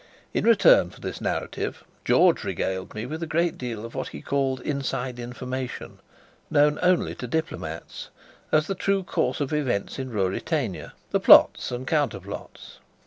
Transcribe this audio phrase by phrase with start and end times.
[0.33, 4.19] In return for this narrative, George regaled me with a great deal of what he
[4.23, 5.99] called "inside information"
[6.49, 8.09] (known only to diplomatists),
[8.51, 12.79] as to the true course of events in Ruritania, the plots and counterplots.